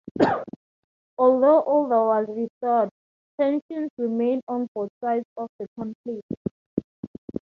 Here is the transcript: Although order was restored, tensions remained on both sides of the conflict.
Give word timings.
Although 1.19 1.59
order 1.59 2.05
was 2.07 2.25
restored, 2.29 2.89
tensions 3.39 3.91
remained 3.99 4.41
on 4.47 4.67
both 4.73 4.89
sides 4.99 5.27
of 5.37 5.47
the 5.59 5.67
conflict. 5.77 6.23